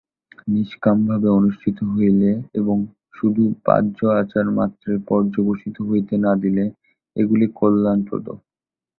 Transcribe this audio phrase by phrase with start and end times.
[0.47, 2.77] নিষ্কামভাবে অনুষ্ঠিত হইলে এবং
[3.13, 6.65] শুধু বাহ্য আচারমাত্রে পর্যবসিত হইতে না দিলে
[7.15, 8.25] এগুলি কল্যাণপ্রদ।